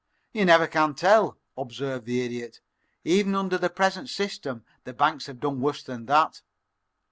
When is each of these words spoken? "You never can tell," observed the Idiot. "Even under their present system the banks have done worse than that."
"You 0.33 0.45
never 0.45 0.65
can 0.65 0.95
tell," 0.95 1.37
observed 1.55 2.07
the 2.07 2.25
Idiot. 2.25 2.59
"Even 3.03 3.35
under 3.35 3.59
their 3.59 3.69
present 3.69 4.09
system 4.09 4.65
the 4.83 4.93
banks 4.93 5.27
have 5.27 5.39
done 5.39 5.61
worse 5.61 5.83
than 5.83 6.07
that." 6.07 6.41